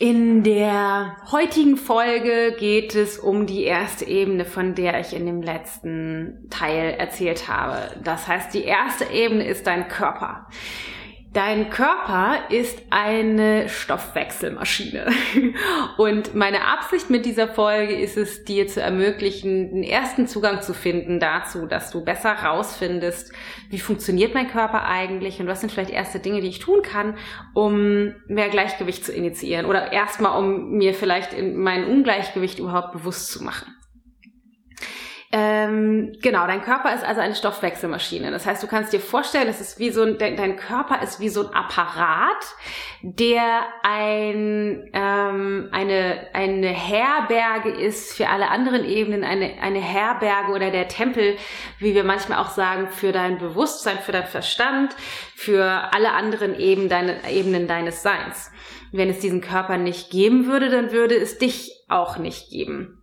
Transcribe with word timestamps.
In 0.00 0.44
der 0.44 1.18
heutigen 1.30 1.76
Folge 1.76 2.56
geht 2.58 2.94
es 2.94 3.18
um 3.18 3.46
die 3.46 3.64
erste 3.64 4.06
Ebene, 4.06 4.46
von 4.46 4.74
der 4.74 4.98
ich 4.98 5.12
in 5.12 5.26
dem 5.26 5.42
letzten 5.42 6.46
Teil 6.48 6.94
erzählt 6.96 7.48
habe. 7.48 8.00
Das 8.02 8.26
heißt, 8.26 8.54
die 8.54 8.64
erste 8.64 9.04
Ebene 9.12 9.46
ist 9.46 9.66
dein 9.66 9.88
Körper. 9.88 10.46
Dein 11.32 11.70
Körper 11.70 12.50
ist 12.50 12.82
eine 12.90 13.68
Stoffwechselmaschine. 13.68 15.06
Und 15.96 16.34
meine 16.34 16.66
Absicht 16.66 17.08
mit 17.08 17.24
dieser 17.24 17.46
Folge 17.46 17.94
ist 17.94 18.16
es, 18.16 18.42
dir 18.42 18.66
zu 18.66 18.82
ermöglichen, 18.82 19.70
den 19.70 19.82
ersten 19.84 20.26
Zugang 20.26 20.60
zu 20.60 20.74
finden 20.74 21.20
dazu, 21.20 21.66
dass 21.66 21.92
du 21.92 22.04
besser 22.04 22.32
rausfindest, 22.32 23.32
wie 23.68 23.78
funktioniert 23.78 24.34
mein 24.34 24.48
Körper 24.48 24.86
eigentlich 24.86 25.38
und 25.38 25.46
was 25.46 25.60
sind 25.60 25.70
vielleicht 25.70 25.90
erste 25.90 26.18
Dinge, 26.18 26.40
die 26.40 26.48
ich 26.48 26.58
tun 26.58 26.82
kann, 26.82 27.16
um 27.54 28.12
mehr 28.26 28.48
Gleichgewicht 28.48 29.04
zu 29.04 29.12
initiieren 29.12 29.66
oder 29.66 29.92
erstmal, 29.92 30.36
um 30.36 30.72
mir 30.78 30.94
vielleicht 30.94 31.40
mein 31.40 31.84
Ungleichgewicht 31.84 32.58
überhaupt 32.58 32.90
bewusst 32.90 33.30
zu 33.30 33.44
machen. 33.44 33.72
Ähm, 35.32 36.16
genau, 36.20 36.48
dein 36.48 36.62
Körper 36.62 36.92
ist 36.92 37.04
also 37.04 37.20
eine 37.20 37.36
Stoffwechselmaschine. 37.36 38.32
Das 38.32 38.46
heißt, 38.46 38.60
du 38.64 38.66
kannst 38.66 38.92
dir 38.92 38.98
vorstellen, 38.98 39.46
es 39.46 39.60
ist 39.60 39.78
wie 39.78 39.90
so 39.90 40.02
ein, 40.02 40.18
dein, 40.18 40.56
Körper 40.56 41.00
ist 41.02 41.20
wie 41.20 41.28
so 41.28 41.46
ein 41.46 41.54
Apparat, 41.54 42.44
der 43.02 43.62
ein, 43.84 44.90
ähm, 44.92 45.68
eine, 45.70 46.26
eine 46.32 46.66
Herberge 46.66 47.70
ist 47.70 48.16
für 48.16 48.28
alle 48.28 48.48
anderen 48.48 48.84
Ebenen, 48.84 49.22
eine, 49.22 49.62
eine 49.62 49.78
Herberge 49.78 50.50
oder 50.50 50.72
der 50.72 50.88
Tempel, 50.88 51.36
wie 51.78 51.94
wir 51.94 52.02
manchmal 52.02 52.38
auch 52.38 52.50
sagen, 52.50 52.88
für 52.88 53.12
dein 53.12 53.38
Bewusstsein, 53.38 53.98
für 54.00 54.12
dein 54.12 54.26
Verstand, 54.26 54.96
für 55.36 55.92
alle 55.94 56.10
anderen 56.10 56.58
Ebenen, 56.58 56.88
deine, 56.88 57.30
Ebenen 57.30 57.68
deines 57.68 58.02
Seins. 58.02 58.50
Wenn 58.90 59.08
es 59.08 59.20
diesen 59.20 59.40
Körper 59.40 59.76
nicht 59.76 60.10
geben 60.10 60.46
würde, 60.46 60.70
dann 60.70 60.90
würde 60.90 61.14
es 61.14 61.38
dich 61.38 61.70
auch 61.88 62.18
nicht 62.18 62.50
geben. 62.50 62.99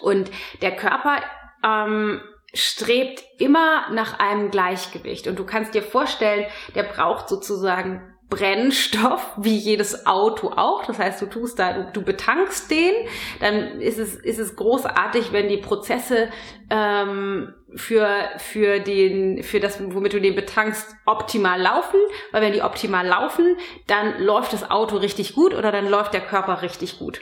Und 0.00 0.30
der 0.62 0.74
Körper 0.76 1.20
ähm, 1.64 2.20
strebt 2.54 3.22
immer 3.38 3.90
nach 3.92 4.18
einem 4.18 4.50
Gleichgewicht. 4.50 5.26
Und 5.26 5.38
du 5.38 5.44
kannst 5.44 5.74
dir 5.74 5.82
vorstellen, 5.82 6.46
der 6.74 6.84
braucht 6.84 7.28
sozusagen 7.28 8.16
Brennstoff, 8.28 9.24
wie 9.36 9.56
jedes 9.56 10.06
Auto 10.06 10.48
auch. 10.48 10.84
Das 10.84 10.98
heißt, 10.98 11.22
du 11.22 11.26
tust 11.26 11.58
da, 11.58 11.72
du, 11.72 11.92
du 11.92 12.02
betankst 12.02 12.70
den, 12.70 12.92
dann 13.40 13.80
ist 13.80 13.98
es, 13.98 14.16
ist 14.16 14.38
es 14.38 14.56
großartig, 14.56 15.32
wenn 15.32 15.48
die 15.48 15.58
Prozesse 15.58 16.28
ähm, 16.68 17.54
für, 17.76 18.08
für, 18.38 18.80
den, 18.80 19.44
für 19.44 19.60
das, 19.60 19.80
womit 19.80 20.12
du 20.12 20.20
den 20.20 20.34
betankst, 20.34 20.96
optimal 21.04 21.60
laufen. 21.60 22.00
Weil 22.32 22.42
wenn 22.42 22.52
die 22.52 22.62
optimal 22.62 23.06
laufen, 23.06 23.56
dann 23.86 24.20
läuft 24.20 24.52
das 24.52 24.70
Auto 24.70 24.96
richtig 24.96 25.34
gut 25.34 25.54
oder 25.54 25.70
dann 25.70 25.88
läuft 25.88 26.12
der 26.12 26.22
Körper 26.22 26.62
richtig 26.62 26.98
gut. 26.98 27.20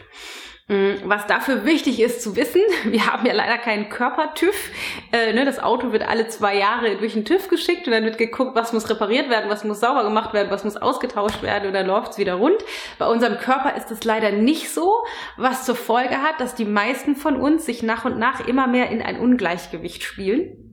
Mm, 0.67 0.95
was 1.05 1.27
dafür 1.27 1.67
wichtig 1.67 2.01
ist 2.01 2.23
zu 2.23 2.37
wissen, 2.37 2.62
wir 2.84 3.07
haben 3.07 3.27
ja 3.27 3.34
leider 3.34 3.59
keinen 3.59 3.91
Körpertüv. 3.91 4.71
Äh, 5.12 5.34
ne, 5.34 5.45
das 5.45 5.59
Auto 5.59 5.93
wird 5.93 6.09
alle 6.09 6.29
zwei 6.29 6.56
Jahre 6.56 6.97
durch 6.97 7.12
den 7.12 7.27
TÜV 7.27 7.48
geschickt 7.48 7.87
und 7.87 7.93
dann 7.93 8.05
wird 8.05 8.17
geguckt, 8.17 8.55
was 8.55 8.73
muss 8.73 8.89
repariert 8.89 9.29
werden, 9.29 9.51
was 9.51 9.65
muss 9.65 9.81
sauber 9.81 10.05
gemacht 10.05 10.33
werden, 10.33 10.51
was 10.51 10.65
muss 10.65 10.79
ausgetauscht 10.79 11.43
werden 11.43 11.69
und 11.69 11.75
dann 11.75 11.87
läuft's 11.87 12.16
wieder 12.16 12.34
rund. 12.34 12.65
Bei 12.99 13.06
unserem 13.06 13.37
Körper 13.37 13.77
ist 13.77 13.91
es 13.91 14.05
leider 14.05 14.33
nicht 14.33 14.71
so, 14.71 14.94
was 15.37 15.66
zur 15.66 15.77
Folge 15.77 16.22
hat, 16.22 16.41
dass 16.41 16.55
die 16.55 16.65
meisten 16.65 17.15
von 17.15 17.37
uns 17.37 17.67
sich 17.67 17.83
nach 17.83 18.06
und 18.06 18.19
nach 18.19 18.47
immer 18.47 18.67
mehr 18.67 18.88
in 18.88 19.03
ein 19.03 19.21
Ungleichgewicht 19.21 20.03
spielen 20.03 20.65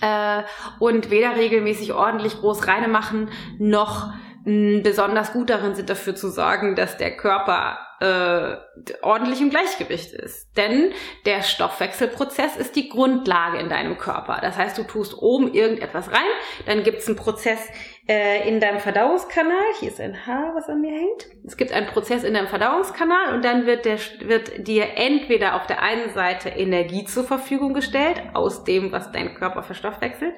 äh, 0.00 0.42
und 0.78 1.10
weder 1.10 1.34
regelmäßig 1.34 1.92
ordentlich 1.92 2.38
groß 2.38 2.68
reine 2.68 2.86
machen, 2.86 3.30
noch 3.58 4.12
mm, 4.44 4.82
besonders 4.82 5.32
gut 5.32 5.50
darin 5.50 5.74
sind, 5.74 5.90
dafür 5.90 6.14
zu 6.14 6.28
sorgen, 6.30 6.76
dass 6.76 6.98
der 6.98 7.16
Körper 7.16 7.80
äh, 8.02 8.56
ordentlich 9.02 9.40
im 9.40 9.50
Gleichgewicht 9.50 10.12
ist. 10.12 10.56
Denn 10.56 10.92
der 11.24 11.42
Stoffwechselprozess 11.42 12.56
ist 12.56 12.74
die 12.74 12.88
Grundlage 12.88 13.58
in 13.58 13.68
deinem 13.68 13.96
Körper. 13.96 14.38
Das 14.42 14.56
heißt, 14.56 14.76
du 14.76 14.82
tust 14.82 15.16
oben 15.16 15.54
irgendetwas 15.54 16.10
rein, 16.10 16.26
dann 16.66 16.82
gibt 16.82 16.98
es 16.98 17.06
einen 17.06 17.16
Prozess 17.16 17.60
äh, 18.08 18.48
in 18.48 18.58
deinem 18.58 18.80
Verdauungskanal. 18.80 19.62
Hier 19.78 19.88
ist 19.88 20.00
ein 20.00 20.26
Haar, 20.26 20.54
was 20.54 20.68
an 20.68 20.80
mir 20.80 20.90
hängt. 20.90 21.28
Es 21.46 21.56
gibt 21.56 21.72
einen 21.72 21.86
Prozess 21.86 22.24
in 22.24 22.34
deinem 22.34 22.48
Verdauungskanal 22.48 23.34
und 23.34 23.44
dann 23.44 23.64
wird, 23.66 23.84
der, 23.84 23.98
wird 24.20 24.66
dir 24.66 24.96
entweder 24.96 25.54
auf 25.54 25.66
der 25.66 25.82
einen 25.82 26.12
Seite 26.12 26.48
Energie 26.48 27.04
zur 27.04 27.22
Verfügung 27.22 27.74
gestellt, 27.74 28.20
aus 28.34 28.64
dem, 28.64 28.90
was 28.90 29.12
dein 29.12 29.34
Körper 29.34 29.62
verstoffwechselt, 29.62 30.34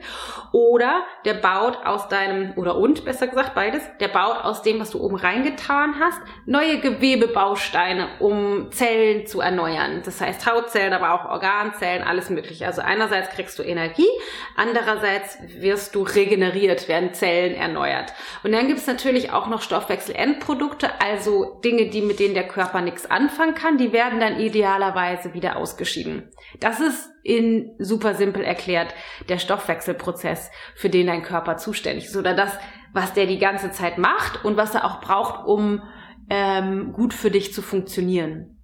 oder 0.53 1.05
der 1.25 1.35
baut 1.35 1.79
aus 1.85 2.09
deinem, 2.09 2.53
oder 2.57 2.77
und 2.77 3.05
besser 3.07 3.29
gesagt 3.29 3.55
beides, 3.55 3.83
der 3.99 4.09
baut 4.09 4.45
aus 4.45 4.63
dem, 4.63 4.79
was 4.79 4.91
du 4.91 5.01
oben 5.01 5.17
reingetan 5.17 5.95
hast, 5.99 6.21
neue 6.45 6.81
Gewebebausteine, 6.81 8.09
um 8.21 8.71
Zellen 8.73 9.27
zu 9.27 9.41
erneuern. 9.41 10.03
Das 10.05 10.21
heißt 10.21 10.51
Hautzellen, 10.51 10.93
aber 10.93 11.15
auch 11.15 11.31
Organzellen, 11.31 12.03
alles 12.03 12.29
mögliche. 12.29 12.67
Also 12.67 12.83
einerseits 12.83 13.31
kriegst 13.31 13.59
du 13.59 13.63
Energie, 13.63 14.09
andererseits 14.55 15.39
wirst 15.59 15.95
du 15.95 16.03
regeneriert, 16.03 16.89
werden 16.89 17.15
Zellen 17.15 17.54
erneuert. 17.55 18.13
Und 18.43 18.53
dann 18.53 18.67
gibt 18.67 18.81
es 18.81 18.87
natürlich 18.87 19.33
auch 19.33 19.49
noch 19.49 19.63
Stoffwechselendprodukte, 19.63 21.01
also 21.01 21.61
Dinge, 21.65 21.91
die 21.91 22.03
mit 22.03 22.19
denen 22.19 22.35
der 22.35 22.49
Körper 22.49 22.81
nichts 22.81 23.11
anfangen 23.11 23.55
kann, 23.55 23.79
die 23.79 23.93
werden 23.93 24.21
dann 24.21 24.39
idealerweise 24.39 25.35
wieder 25.35 25.57
ausgeschieden. 25.57 26.31
Das 26.61 26.81
ist 26.81 27.11
in 27.23 27.75
super 27.79 28.15
simpel 28.15 28.45
erklärt 28.45 28.95
der 29.29 29.39
Stoffwechselprozess, 29.39 30.51
für 30.75 30.91
den 30.91 31.07
dein 31.07 31.23
Körper 31.23 31.57
zuständig 31.57 32.07
ist 32.07 32.17
oder 32.17 32.35
das, 32.35 32.53
was 32.93 33.13
der 33.13 33.27
die 33.27 33.39
ganze 33.39 33.71
Zeit 33.71 33.99
macht 33.99 34.45
und 34.45 34.57
was 34.57 34.75
er 34.75 34.85
auch 34.85 35.01
braucht, 35.01 35.47
um 35.47 35.83
ähm, 36.31 36.93
gut 36.93 37.15
für 37.15 37.31
dich 37.31 37.53
zu 37.53 37.63
funktionieren. 37.63 38.55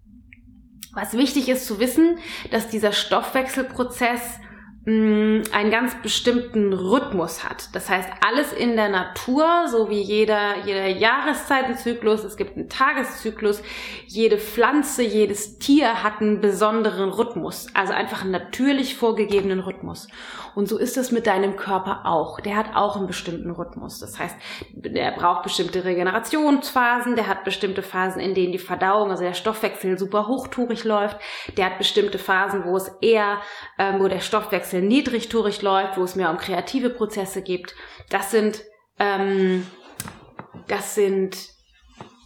Was 0.93 1.17
wichtig 1.17 1.49
ist 1.49 1.67
zu 1.67 1.79
wissen, 1.79 2.19
dass 2.51 2.69
dieser 2.69 2.93
Stoffwechselprozess 2.93 4.41
einen 4.87 5.71
ganz 5.71 5.95
bestimmten 6.03 6.73
Rhythmus 6.73 7.45
hat. 7.45 7.69
Das 7.75 7.91
heißt, 7.91 8.09
alles 8.27 8.51
in 8.55 8.77
der 8.77 8.89
Natur, 8.89 9.69
so 9.71 9.91
wie 9.91 10.01
jeder, 10.01 10.65
jeder 10.65 10.87
Jahreszeitenzyklus, 10.87 12.25
es 12.25 12.39
gibt 12.39 12.57
einen 12.57 12.71
Tageszyklus, 12.71 13.63
jede 14.07 14.39
Pflanze, 14.39 15.03
jedes 15.03 15.59
Tier 15.59 16.03
hat 16.03 16.23
einen 16.23 16.41
besonderen 16.41 17.11
Rhythmus, 17.11 17.67
also 17.75 17.93
einfach 17.93 18.23
einen 18.23 18.31
natürlich 18.31 18.97
vorgegebenen 18.97 19.61
Rhythmus. 19.61 20.09
Und 20.55 20.69
so 20.69 20.79
ist 20.79 20.97
es 20.97 21.11
mit 21.11 21.27
deinem 21.27 21.57
Körper 21.57 22.03
auch. 22.05 22.41
Der 22.41 22.57
hat 22.57 22.75
auch 22.75 22.97
einen 22.97 23.07
bestimmten 23.07 23.51
Rhythmus. 23.51 23.99
Das 23.99 24.19
heißt, 24.19 24.37
der 24.73 25.13
braucht 25.13 25.43
bestimmte 25.43 25.85
Regenerationsphasen, 25.85 27.17
der 27.17 27.27
hat 27.27 27.45
bestimmte 27.45 27.83
Phasen, 27.83 28.21
in 28.21 28.35
denen 28.35 28.53
die 28.53 28.59
Verdauung, 28.59 29.11
also 29.11 29.23
der 29.23 29.35
Stoffwechsel 29.35 29.99
super 29.99 30.27
hochtourig 30.27 30.85
läuft, 30.85 31.19
der 31.57 31.67
hat 31.67 31.79
bestimmte 31.79 32.19
Phasen, 32.19 32.65
wo 32.65 32.77
es 32.77 32.89
eher, 33.01 33.39
ähm, 33.79 34.01
wo 34.01 34.09
der 34.09 34.21
Stoffwechsel 34.21 34.83
niedrigtourig 34.83 35.63
läuft, 35.63 35.97
wo 35.97 36.03
es 36.03 36.17
mehr 36.17 36.31
um 36.31 36.39
kreative 36.39 36.91
Prozesse 36.91 37.43
gibt. 37.43 37.75
Das 38.09 38.31
sind, 38.31 38.63
ähm, 38.99 39.67
das 40.67 40.95
sind 40.95 41.37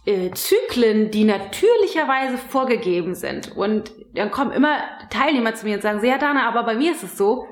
äh, 0.05 0.31
Zyklen, 0.31 1.11
die 1.11 1.23
natürlicherweise 1.23 2.37
vorgegeben 2.37 3.15
sind. 3.15 3.55
Und 3.55 3.91
dann 4.13 4.31
kommen 4.31 4.51
immer 4.51 4.77
Teilnehmer 5.09 5.55
zu 5.55 5.65
mir 5.65 5.75
und 5.75 5.81
sagen, 5.81 5.99
sehr 5.99 6.17
Dana, 6.17 6.47
aber 6.47 6.63
bei 6.63 6.75
mir 6.75 6.91
ist 6.91 7.03
es 7.03 7.17
so, 7.17 7.47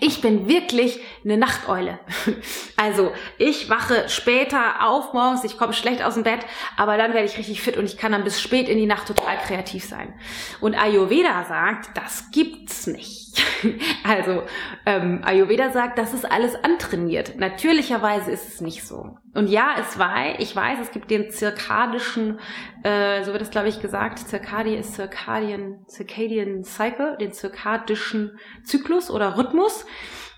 ich 0.00 0.20
bin 0.20 0.48
wirklich 0.48 0.98
eine 1.24 1.36
Nachteule. 1.36 1.98
Also 2.76 3.12
ich 3.38 3.70
wache 3.70 4.08
später 4.08 4.86
auf 4.86 5.12
morgens, 5.12 5.44
ich 5.44 5.56
komme 5.56 5.72
schlecht 5.72 6.02
aus 6.02 6.14
dem 6.14 6.24
Bett, 6.24 6.40
aber 6.76 6.98
dann 6.98 7.14
werde 7.14 7.26
ich 7.26 7.38
richtig 7.38 7.62
fit 7.62 7.76
und 7.76 7.84
ich 7.84 7.96
kann 7.96 8.12
dann 8.12 8.24
bis 8.24 8.40
spät 8.40 8.68
in 8.68 8.76
die 8.76 8.86
Nacht 8.86 9.06
total 9.06 9.38
kreativ 9.38 9.84
sein. 9.84 10.12
Und 10.60 10.74
Ayurveda 10.74 11.44
sagt, 11.44 11.96
das 11.96 12.30
gibt's 12.30 12.86
nicht. 12.86 13.24
Also 14.04 14.42
ähm, 14.84 15.22
Ayurveda 15.24 15.70
sagt, 15.70 15.98
das 15.98 16.12
ist 16.12 16.30
alles 16.30 16.54
antrainiert. 16.62 17.36
Natürlicherweise 17.36 18.30
ist 18.30 18.46
es 18.46 18.60
nicht 18.60 18.84
so. 18.84 19.16
Und 19.34 19.48
ja, 19.48 19.74
es 19.80 19.98
war, 19.98 20.38
ich 20.38 20.54
weiß, 20.54 20.78
es 20.80 20.90
gibt 20.90 21.10
den 21.10 21.30
zirkadischen, 21.30 22.38
äh, 22.82 23.24
so 23.24 23.32
wird 23.32 23.42
es 23.42 23.50
glaube 23.50 23.68
ich 23.68 23.80
gesagt, 23.80 24.18
Zirkadie 24.18 24.76
ist 24.76 24.94
Circadian, 24.94 25.84
Circadian 25.88 26.64
Cycle, 26.64 27.16
den 27.18 27.32
zirkadischen 27.32 28.38
Zyklus 28.62 29.10
oder 29.10 29.38
Rhythmus. 29.38 29.86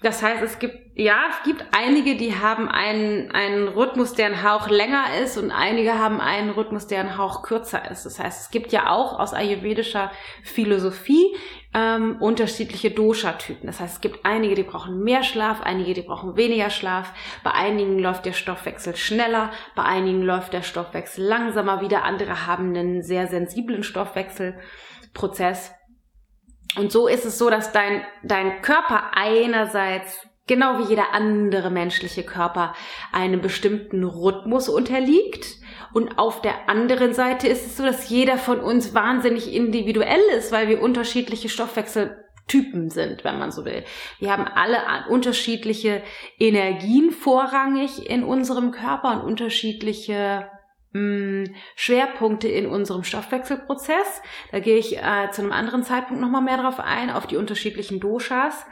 Das 0.06 0.22
heißt, 0.22 0.40
es 0.40 0.60
gibt, 0.60 0.78
ja, 0.94 1.24
es 1.30 1.42
gibt 1.42 1.64
einige, 1.72 2.14
die 2.14 2.36
haben 2.36 2.68
einen, 2.68 3.32
einen 3.32 3.66
Rhythmus, 3.66 4.12
der 4.14 4.26
ein 4.26 4.44
Hauch 4.44 4.68
länger 4.68 5.06
ist 5.20 5.36
und 5.36 5.50
einige 5.50 5.98
haben 5.98 6.20
einen 6.20 6.50
Rhythmus, 6.50 6.86
der 6.86 7.00
ein 7.00 7.18
Hauch 7.18 7.42
kürzer 7.42 7.90
ist. 7.90 8.06
Das 8.06 8.20
heißt, 8.20 8.42
es 8.42 8.50
gibt 8.52 8.70
ja 8.70 8.88
auch 8.88 9.18
aus 9.18 9.34
ayurvedischer 9.34 10.12
Philosophie 10.44 11.34
ähm, 11.74 12.18
unterschiedliche 12.20 12.92
Dosha-Typen. 12.92 13.66
Das 13.66 13.80
heißt, 13.80 13.94
es 13.94 14.00
gibt 14.00 14.24
einige, 14.24 14.54
die 14.54 14.62
brauchen 14.62 15.02
mehr 15.02 15.24
Schlaf, 15.24 15.60
einige, 15.60 15.92
die 15.92 16.02
brauchen 16.02 16.36
weniger 16.36 16.70
Schlaf. 16.70 17.12
Bei 17.42 17.50
einigen 17.50 17.98
läuft 17.98 18.24
der 18.24 18.32
Stoffwechsel 18.32 18.94
schneller, 18.94 19.50
bei 19.74 19.82
einigen 19.82 20.22
läuft 20.22 20.52
der 20.52 20.62
Stoffwechsel 20.62 21.24
langsamer. 21.24 21.80
Wieder 21.80 22.04
andere 22.04 22.46
haben 22.46 22.76
einen 22.76 23.02
sehr 23.02 23.26
sensiblen 23.26 23.82
Stoffwechselprozess. 23.82 25.72
Und 26.76 26.92
so 26.92 27.06
ist 27.06 27.24
es 27.24 27.38
so, 27.38 27.48
dass 27.48 27.72
dein, 27.72 28.02
dein 28.22 28.60
Körper 28.62 29.12
einerseits 29.14 30.26
genau 30.46 30.78
wie 30.78 30.90
jeder 30.90 31.12
andere 31.12 31.70
menschliche 31.70 32.22
Körper 32.22 32.74
einem 33.12 33.40
bestimmten 33.40 34.04
Rhythmus 34.04 34.68
unterliegt. 34.68 35.46
Und 35.92 36.18
auf 36.18 36.42
der 36.42 36.68
anderen 36.68 37.14
Seite 37.14 37.48
ist 37.48 37.66
es 37.66 37.76
so, 37.76 37.84
dass 37.84 38.08
jeder 38.08 38.38
von 38.38 38.60
uns 38.60 38.94
wahnsinnig 38.94 39.52
individuell 39.52 40.20
ist, 40.36 40.52
weil 40.52 40.68
wir 40.68 40.82
unterschiedliche 40.82 41.48
Stoffwechseltypen 41.48 42.90
sind, 42.90 43.24
wenn 43.24 43.38
man 43.38 43.50
so 43.50 43.64
will. 43.64 43.84
Wir 44.18 44.30
haben 44.30 44.44
alle 44.46 44.78
unterschiedliche 45.08 46.02
Energien 46.38 47.10
vorrangig 47.10 48.08
in 48.08 48.24
unserem 48.24 48.72
Körper 48.72 49.12
und 49.14 49.22
unterschiedliche 49.22 50.48
Schwerpunkte 51.74 52.48
in 52.48 52.66
unserem 52.66 53.04
Stoffwechselprozess. 53.04 54.22
Da 54.52 54.60
gehe 54.60 54.78
ich 54.78 54.98
äh, 54.98 55.30
zu 55.32 55.42
einem 55.42 55.52
anderen 55.52 55.82
Zeitpunkt 55.82 56.20
nochmal 56.20 56.42
mehr 56.42 56.58
drauf 56.58 56.80
ein, 56.80 57.10
auf 57.10 57.26
die 57.26 57.36
unterschiedlichen 57.36 58.00
Doshas. 58.00 58.66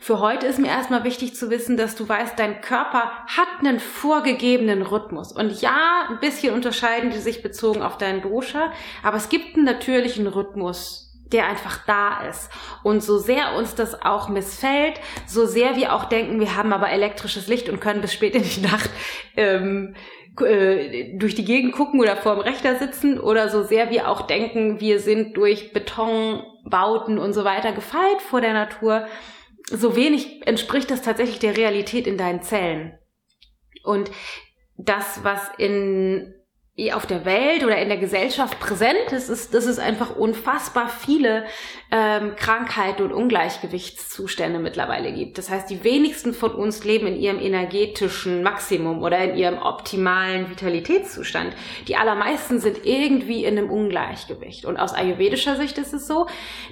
Für 0.00 0.20
heute 0.20 0.46
ist 0.46 0.58
mir 0.58 0.68
erstmal 0.68 1.04
wichtig 1.04 1.34
zu 1.34 1.50
wissen, 1.50 1.76
dass 1.76 1.96
du 1.96 2.08
weißt, 2.08 2.38
dein 2.38 2.60
Körper 2.60 3.12
hat 3.26 3.48
einen 3.60 3.80
vorgegebenen 3.80 4.82
Rhythmus. 4.82 5.32
Und 5.32 5.60
ja, 5.60 6.06
ein 6.08 6.20
bisschen 6.20 6.54
unterscheiden 6.54 7.10
die 7.10 7.18
sich 7.18 7.42
bezogen 7.42 7.82
auf 7.82 7.98
deinen 7.98 8.22
Dosha, 8.22 8.72
aber 9.02 9.16
es 9.16 9.28
gibt 9.28 9.56
einen 9.56 9.64
natürlichen 9.64 10.26
Rhythmus, 10.26 11.09
der 11.32 11.46
einfach 11.46 11.84
da 11.86 12.26
ist. 12.28 12.50
Und 12.82 13.02
so 13.02 13.18
sehr 13.18 13.54
uns 13.56 13.74
das 13.74 14.02
auch 14.02 14.28
missfällt, 14.28 15.00
so 15.26 15.46
sehr 15.46 15.76
wir 15.76 15.94
auch 15.94 16.04
denken, 16.04 16.40
wir 16.40 16.56
haben 16.56 16.72
aber 16.72 16.90
elektrisches 16.90 17.46
Licht 17.46 17.68
und 17.68 17.80
können 17.80 18.00
bis 18.00 18.12
spät 18.12 18.34
in 18.34 18.42
die 18.42 18.60
Nacht 18.62 18.90
ähm, 19.36 19.94
äh, 20.40 21.16
durch 21.18 21.34
die 21.34 21.44
Gegend 21.44 21.72
gucken 21.72 22.00
oder 22.00 22.16
vorm 22.16 22.40
Rechner 22.40 22.76
sitzen 22.76 23.18
oder 23.18 23.48
so 23.48 23.62
sehr 23.62 23.90
wir 23.90 24.08
auch 24.08 24.22
denken, 24.22 24.80
wir 24.80 25.00
sind 25.00 25.36
durch 25.36 25.72
Betonbauten 25.72 27.18
und 27.18 27.32
so 27.32 27.44
weiter 27.44 27.72
gefeit 27.72 28.22
vor 28.28 28.40
der 28.40 28.52
Natur, 28.52 29.06
so 29.70 29.96
wenig 29.96 30.46
entspricht 30.46 30.90
das 30.90 31.02
tatsächlich 31.02 31.38
der 31.38 31.56
Realität 31.56 32.06
in 32.06 32.16
deinen 32.16 32.42
Zellen. 32.42 32.98
Und 33.84 34.10
das, 34.76 35.22
was 35.22 35.40
in 35.58 36.34
auf 36.92 37.06
der 37.06 37.24
Welt 37.24 37.62
oder 37.62 37.76
in 37.78 37.88
der 37.88 37.98
Gesellschaft 37.98 38.58
präsent 38.58 39.12
ist, 39.12 39.28
ist, 39.28 39.54
dass 39.54 39.66
es 39.66 39.78
einfach 39.78 40.16
unfassbar 40.16 40.88
viele 40.88 41.44
ähm, 41.90 42.34
Krankheiten 42.36 43.02
und 43.02 43.12
Ungleichgewichtszustände 43.12 44.58
mittlerweile 44.58 45.12
gibt. 45.12 45.36
Das 45.38 45.50
heißt, 45.50 45.68
die 45.68 45.84
wenigsten 45.84 46.32
von 46.32 46.52
uns 46.52 46.84
leben 46.84 47.06
in 47.06 47.16
ihrem 47.16 47.38
energetischen 47.38 48.42
Maximum 48.42 49.02
oder 49.02 49.18
in 49.18 49.36
ihrem 49.36 49.58
optimalen 49.58 50.48
Vitalitätszustand. 50.48 51.54
Die 51.86 51.96
allermeisten 51.96 52.60
sind 52.60 52.86
irgendwie 52.86 53.44
in 53.44 53.58
einem 53.58 53.70
Ungleichgewicht. 53.70 54.64
Und 54.64 54.78
aus 54.78 54.94
ayurvedischer 54.94 55.56
Sicht 55.56 55.76
ist 55.78 55.92
es 55.92 56.06
so, 56.06 56.26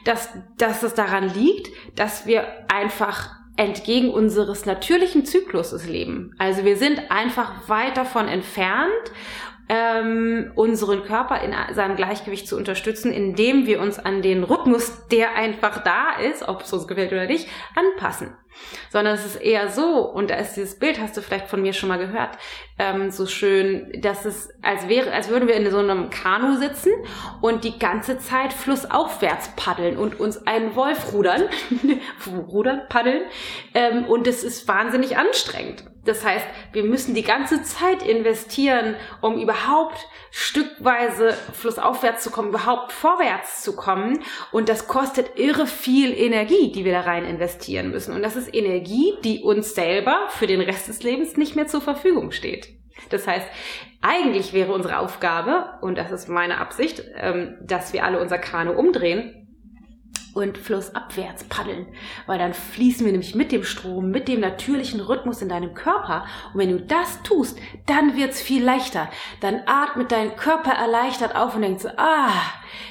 dass, 0.05 0.31
dass 0.57 0.83
es 0.83 0.95
daran 0.95 1.33
liegt, 1.35 1.69
dass 1.97 2.27
wir 2.27 2.47
einfach 2.69 3.39
entgegen 3.59 4.11
unseres 4.11 4.67
natürlichen 4.67 5.25
Zykluses 5.25 5.87
leben. 5.89 6.33
Also 6.39 6.65
wir 6.65 6.77
sind 6.77 7.11
einfach 7.11 7.69
weit 7.69 7.97
davon 7.97 8.29
entfernt 8.29 8.93
ähm, 9.69 10.53
unseren 10.55 11.05
Körper 11.05 11.41
in 11.43 11.55
seinem 11.75 11.97
Gleichgewicht 11.97 12.49
zu 12.49 12.57
unterstützen, 12.57 13.13
indem 13.13 13.67
wir 13.67 13.81
uns 13.81 13.99
an 13.99 14.23
den 14.23 14.45
Rhythmus, 14.45 15.07
der 15.09 15.35
einfach 15.35 15.83
da 15.83 16.13
ist, 16.21 16.49
ob 16.49 16.63
es 16.63 16.73
uns 16.73 16.87
gefällt 16.87 17.13
oder 17.13 17.27
nicht, 17.27 17.49
anpassen 17.75 18.35
sondern 18.91 19.15
es 19.15 19.25
ist 19.25 19.37
eher 19.37 19.71
so, 19.71 20.01
und 20.01 20.31
da 20.31 20.37
ist 20.37 20.55
dieses 20.55 20.79
Bild, 20.79 21.01
hast 21.01 21.17
du 21.17 21.23
vielleicht 21.23 21.49
von 21.49 21.63
mir 21.63 21.73
schon 21.73 21.89
mal 21.89 21.99
gehört, 21.99 22.31
ähm, 22.79 23.11
so 23.11 23.27
schön, 23.27 23.93
dass 24.01 24.25
es 24.25 24.51
als 24.63 24.89
wäre, 24.89 25.13
als 25.13 25.29
würden 25.29 25.49
wir 25.49 25.55
in 25.55 25.71
so 25.71 25.79
einem 25.79 26.11
Kanu 26.11 26.57
sitzen 26.57 26.93
und 27.41 27.65
die 27.65 27.79
ganze 27.79 28.19
Zeit 28.19 28.53
flussaufwärts 28.53 29.51
paddeln 29.57 29.97
und 29.97 30.19
uns 30.21 30.47
einen 30.47 30.75
Wolf 30.77 31.13
rudern, 31.13 31.43
rudern, 32.49 32.83
paddeln, 32.89 33.23
ähm, 33.75 34.05
und 34.05 34.27
es 34.27 34.45
ist 34.45 34.67
wahnsinnig 34.69 35.17
anstrengend. 35.17 35.85
Das 36.09 36.25
heißt, 36.25 36.47
wir 36.73 36.85
müssen 36.85 37.15
die 37.15 37.23
ganze 37.23 37.63
Zeit 37.63 38.03
investieren, 38.03 38.97
um 39.21 39.39
überhaupt 39.39 39.99
stückweise 40.31 41.35
flussaufwärts 41.53 42.25
zu 42.25 42.31
kommen, 42.31 42.49
überhaupt 42.49 42.93
vorwärts 42.93 43.63
zu 43.63 43.77
kommen. 43.77 44.21
Und 44.51 44.71
das 44.71 44.89
kostet 44.89 45.39
irre 45.39 45.67
viel 45.67 46.17
Energie, 46.17 46.73
die 46.73 46.87
wir 46.87 46.93
da 46.93 47.03
rein 47.03 47.27
investieren 47.27 47.91
müssen. 47.91 48.15
Und 48.15 48.23
das 48.23 48.37
ist 48.37 48.55
Energie, 48.55 49.13
die 49.23 49.43
uns 49.43 49.75
selber 49.75 50.29
für 50.31 50.47
den 50.47 50.63
Rest 50.63 50.89
des 50.89 51.03
Lebens 51.03 51.37
nicht 51.37 51.57
mehr 51.57 51.67
zur 51.67 51.83
Verfügung 51.83 52.31
steht. 52.31 52.69
Das 53.11 53.27
heißt, 53.27 53.47
eigentlich 54.01 54.55
wäre 54.55 54.73
unsere 54.73 55.01
Aufgabe, 55.01 55.79
und 55.83 55.99
das 55.99 56.11
ist 56.11 56.31
meine 56.31 56.59
Absicht, 56.59 57.03
ähm, 57.17 57.59
dass 57.61 57.93
wir 57.93 58.05
alle 58.05 58.19
unser 58.19 58.39
Kanu 58.39 58.73
umdrehen 58.73 59.48
und 60.35 60.59
flussabwärts 60.59 61.45
paddeln, 61.45 61.87
weil 62.27 62.39
dann 62.39 62.55
fließen 62.55 63.05
wir 63.05 63.13
nämlich 63.13 63.35
mit 63.35 63.53
dem 63.53 63.65
Strom, 63.65 64.11
mit 64.11 64.29
dem 64.29 64.41
natürlichen 64.41 65.01
Rhythmus 65.01 65.43
in 65.43 65.49
deinem 65.49 65.75
Körper. 65.75 66.27
Und 66.53 66.61
wenn 66.61 66.71
du 66.71 66.81
das 66.81 67.23
tust, 67.23 67.59
dann 67.87 68.17
wird's 68.17 68.41
viel 68.41 68.65
leichter. 68.65 69.09
Dann 69.41 69.63
atmet 69.67 70.13
dein 70.13 70.37
Körper 70.37 70.73
erleichtert 70.73 71.35
auf 71.35 71.55
und 71.55 71.63
denkt 71.63 71.81
so, 71.81 71.89
ah, 71.97 72.31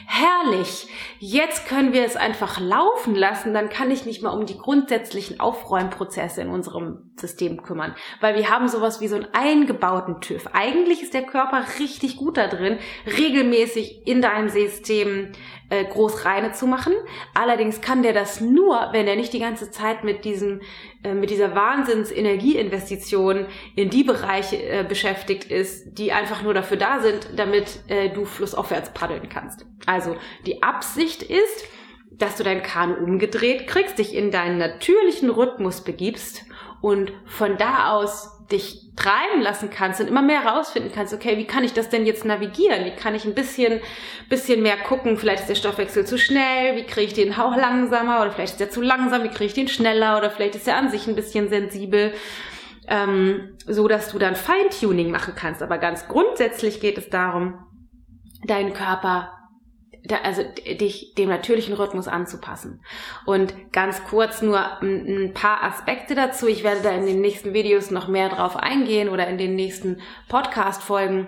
herrlich, 0.05 0.87
jetzt 1.19 1.67
können 1.67 1.93
wir 1.93 2.03
es 2.05 2.15
einfach 2.15 2.59
laufen 2.59 3.15
lassen, 3.15 3.53
dann 3.53 3.69
kann 3.69 3.91
ich 3.91 4.05
nicht 4.05 4.21
mal 4.21 4.31
um 4.31 4.45
die 4.45 4.57
grundsätzlichen 4.57 5.39
Aufräumprozesse 5.39 6.41
in 6.41 6.49
unserem 6.49 7.11
System 7.15 7.63
kümmern, 7.63 7.95
weil 8.21 8.35
wir 8.35 8.49
haben 8.49 8.67
sowas 8.67 9.01
wie 9.01 9.07
so 9.07 9.15
einen 9.15 9.27
eingebauten 9.33 10.21
TÜV. 10.21 10.47
Eigentlich 10.53 11.01
ist 11.01 11.13
der 11.13 11.23
Körper 11.23 11.63
richtig 11.79 12.17
gut 12.17 12.37
da 12.37 12.47
drin, 12.47 12.79
regelmäßig 13.05 14.07
in 14.07 14.21
deinem 14.21 14.49
System 14.49 15.31
äh, 15.69 15.85
groß 15.85 16.25
reine 16.25 16.51
zu 16.53 16.67
machen. 16.67 16.93
Allerdings 17.33 17.81
kann 17.81 18.03
der 18.03 18.13
das 18.13 18.41
nur, 18.41 18.89
wenn 18.91 19.07
er 19.07 19.15
nicht 19.15 19.33
die 19.33 19.39
ganze 19.39 19.71
Zeit 19.71 20.03
mit 20.03 20.25
diesem 20.25 20.61
mit 21.13 21.29
dieser 21.29 21.55
Wahnsinns-Energieinvestition 21.55 23.45
in 23.75 23.89
die 23.89 24.03
Bereiche 24.03 24.57
äh, 24.57 24.85
beschäftigt 24.87 25.45
ist, 25.45 25.97
die 25.97 26.11
einfach 26.11 26.43
nur 26.43 26.53
dafür 26.53 26.77
da 26.77 26.99
sind, 26.99 27.29
damit 27.35 27.79
äh, 27.87 28.09
du 28.09 28.25
flussaufwärts 28.25 28.93
paddeln 28.93 29.29
kannst. 29.29 29.65
Also 29.85 30.15
die 30.45 30.63
Absicht 30.63 31.23
ist, 31.23 31.65
dass 32.11 32.35
du 32.35 32.43
dein 32.43 32.63
Kanu 32.63 32.95
umgedreht 32.95 33.67
kriegst, 33.67 33.99
dich 33.99 34.15
in 34.15 34.31
deinen 34.31 34.57
natürlichen 34.57 35.29
Rhythmus 35.29 35.83
begibst 35.83 36.45
und 36.81 37.11
von 37.25 37.57
da 37.57 37.91
aus 37.91 38.37
dich 38.51 38.87
treiben 38.95 39.41
lassen 39.41 39.69
kannst 39.69 39.99
und 39.99 40.07
immer 40.07 40.21
mehr 40.21 40.43
herausfinden 40.43 40.91
kannst, 40.93 41.13
okay, 41.13 41.37
wie 41.37 41.45
kann 41.45 41.63
ich 41.63 41.73
das 41.73 41.89
denn 41.89 42.05
jetzt 42.05 42.25
navigieren? 42.25 42.85
Wie 42.85 42.95
kann 42.95 43.13
ich 43.13 43.25
ein 43.25 43.35
bisschen, 43.35 43.81
bisschen 44.29 44.61
mehr 44.61 44.77
gucken? 44.77 45.17
Vielleicht 45.17 45.41
ist 45.41 45.49
der 45.49 45.55
Stoffwechsel 45.55 46.05
zu 46.05 46.17
schnell, 46.17 46.75
wie 46.77 46.83
kriege 46.83 47.07
ich 47.07 47.13
den 47.13 47.37
Hauch 47.37 47.55
langsamer 47.55 48.21
oder 48.21 48.31
vielleicht 48.31 48.53
ist 48.53 48.59
der 48.59 48.71
zu 48.71 48.81
langsam, 48.81 49.23
wie 49.23 49.29
kriege 49.29 49.45
ich 49.45 49.53
den 49.53 49.67
schneller 49.67 50.17
oder 50.17 50.31
vielleicht 50.31 50.55
ist 50.55 50.67
er 50.67 50.77
an 50.77 50.89
sich 50.89 51.07
ein 51.07 51.15
bisschen 51.15 51.49
sensibel, 51.49 52.13
ähm, 52.87 53.57
so 53.65 53.87
dass 53.87 54.11
du 54.11 54.17
dann 54.17 54.35
Feintuning 54.35 55.11
machen 55.11 55.33
kannst. 55.35 55.61
Aber 55.61 55.77
ganz 55.77 56.07
grundsätzlich 56.07 56.79
geht 56.79 56.97
es 56.97 57.09
darum, 57.09 57.59
deinen 58.45 58.73
Körper 58.73 59.36
also 60.23 60.43
dich 60.43 61.13
dem 61.15 61.29
natürlichen 61.29 61.73
Rhythmus 61.73 62.07
anzupassen. 62.07 62.81
Und 63.25 63.71
ganz 63.73 64.03
kurz 64.03 64.41
nur 64.41 64.81
ein, 64.81 65.33
paar 65.33 65.63
Aspekte 65.63 66.15
dazu. 66.15 66.47
Ich 66.47 66.63
werde 66.63 66.81
da 66.81 66.91
in 66.91 67.05
den 67.05 67.21
nächsten 67.21 67.53
Videos 67.53 67.91
noch 67.91 68.07
mehr 68.07 68.29
drauf 68.29 68.55
eingehen 68.55 69.09
oder 69.09 69.27
in 69.27 69.37
den 69.37 69.55
nächsten 69.55 70.01
Podcast-Folgen, 70.29 71.27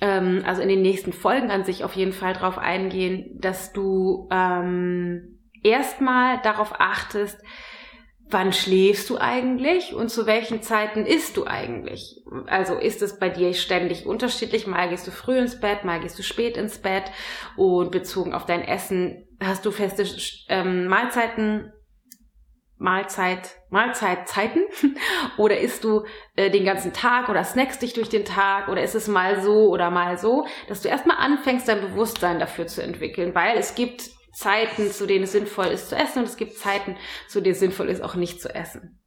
ähm, 0.00 0.42
also 0.46 0.62
in 0.62 0.68
den 0.68 0.82
nächsten 0.82 1.12
Folgen 1.12 1.50
an 1.50 1.64
sich 1.64 1.84
auf 1.84 1.94
jeden 1.94 2.12
Fall 2.12 2.32
drauf 2.32 2.58
eingehen, 2.58 3.30
dass 3.40 3.72
du 3.72 4.28
ähm, 4.30 5.38
erstmal 5.62 6.40
darauf 6.42 6.74
achtest, 6.78 7.38
wann 8.30 8.52
schläfst 8.52 9.10
du 9.10 9.18
eigentlich 9.18 9.94
und 9.94 10.08
zu 10.08 10.26
welchen 10.26 10.62
Zeiten 10.62 11.06
isst 11.06 11.36
du 11.36 11.46
eigentlich? 11.46 12.22
Also 12.46 12.74
ist 12.74 13.02
es 13.02 13.18
bei 13.18 13.28
dir 13.28 13.52
ständig 13.54 14.06
unterschiedlich? 14.06 14.66
Mal 14.66 14.88
gehst 14.88 15.06
du 15.06 15.10
früh 15.10 15.38
ins 15.38 15.60
Bett, 15.60 15.84
mal 15.84 16.00
gehst 16.00 16.18
du 16.18 16.22
spät 16.22 16.56
ins 16.56 16.78
Bett 16.78 17.04
und 17.56 17.90
bezogen 17.90 18.32
auf 18.32 18.46
dein 18.46 18.62
Essen 18.62 19.24
hast 19.42 19.64
du 19.64 19.70
feste 19.70 20.04
ähm, 20.48 20.86
Mahlzeiten, 20.86 21.72
Mahlzeit, 22.76 23.56
Mahlzeitzeiten 23.70 24.64
oder 25.38 25.58
isst 25.58 25.84
du 25.84 26.04
äh, 26.36 26.50
den 26.50 26.64
ganzen 26.64 26.92
Tag 26.92 27.28
oder 27.28 27.44
snackst 27.44 27.80
dich 27.82 27.94
durch 27.94 28.08
den 28.08 28.24
Tag 28.24 28.68
oder 28.68 28.82
ist 28.82 28.94
es 28.94 29.08
mal 29.08 29.40
so 29.42 29.70
oder 29.70 29.90
mal 29.90 30.18
so, 30.18 30.46
dass 30.68 30.82
du 30.82 30.88
erstmal 30.88 31.18
anfängst, 31.18 31.68
dein 31.68 31.80
Bewusstsein 31.80 32.38
dafür 32.38 32.66
zu 32.66 32.82
entwickeln, 32.82 33.34
weil 33.34 33.56
es 33.56 33.74
gibt 33.74 34.10
Zeiten, 34.34 34.90
zu 34.90 35.06
denen 35.06 35.24
es 35.24 35.32
sinnvoll 35.32 35.66
ist 35.66 35.88
zu 35.88 35.96
essen 35.96 36.20
und 36.20 36.28
es 36.28 36.36
gibt 36.36 36.58
Zeiten, 36.58 36.96
zu 37.28 37.40
denen 37.40 37.54
es 37.54 37.60
sinnvoll 37.60 37.88
ist, 37.88 38.02
auch 38.02 38.14
nicht 38.14 38.40
zu 38.40 38.54
essen. 38.54 39.00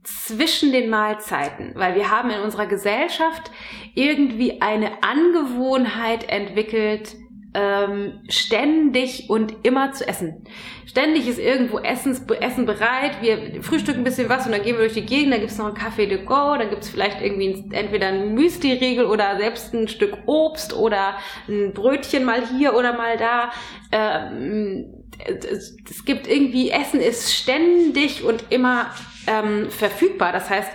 zwischen 0.07 0.71
den 0.71 0.89
Mahlzeiten, 0.89 1.73
weil 1.75 1.95
wir 1.95 2.09
haben 2.09 2.29
in 2.29 2.39
unserer 2.39 2.65
Gesellschaft 2.65 3.51
irgendwie 3.93 4.61
eine 4.61 5.03
Angewohnheit 5.03 6.29
entwickelt, 6.29 7.15
ähm, 7.53 8.21
ständig 8.29 9.29
und 9.29 9.65
immer 9.65 9.91
zu 9.91 10.07
essen. 10.07 10.45
Ständig 10.85 11.27
ist 11.27 11.39
irgendwo 11.39 11.79
Essens, 11.79 12.25
Essen 12.39 12.65
bereit, 12.65 13.21
wir 13.21 13.61
frühstücken 13.61 14.01
ein 14.01 14.03
bisschen 14.05 14.29
was 14.29 14.45
und 14.45 14.53
dann 14.53 14.61
gehen 14.61 14.75
wir 14.75 14.83
durch 14.83 14.93
die 14.93 15.05
Gegend, 15.05 15.33
dann 15.33 15.41
gibt's 15.41 15.57
noch 15.57 15.65
einen 15.65 15.75
Kaffee 15.75 16.05
de 16.05 16.23
go, 16.23 16.55
dann 16.57 16.69
gibt's 16.69 16.89
vielleicht 16.89 17.21
irgendwie 17.21 17.53
ein, 17.53 17.71
entweder 17.73 18.07
ein 18.07 18.33
Müsli-Riegel 18.33 19.05
oder 19.05 19.37
selbst 19.37 19.73
ein 19.73 19.89
Stück 19.89 20.17
Obst 20.25 20.73
oder 20.73 21.17
ein 21.49 21.73
Brötchen 21.73 22.23
mal 22.23 22.47
hier 22.47 22.75
oder 22.75 22.93
mal 22.93 23.17
da. 23.17 23.51
Ähm, 23.91 24.96
es, 25.25 26.05
gibt 26.05 26.27
irgendwie, 26.27 26.69
Essen 26.69 26.99
ist 26.99 27.33
ständig 27.33 28.23
und 28.23 28.45
immer 28.49 28.93
ähm, 29.25 29.69
verfügbar. 29.69 30.31
Das 30.31 30.49
heißt, 30.49 30.69